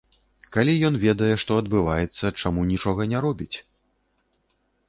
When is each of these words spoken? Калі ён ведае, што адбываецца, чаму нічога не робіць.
Калі 0.55 0.73
ён 0.89 0.95
ведае, 1.03 1.29
што 1.43 1.59
адбываецца, 1.63 2.31
чаму 2.41 2.65
нічога 2.73 3.01
не 3.15 3.19
робіць. 3.27 3.57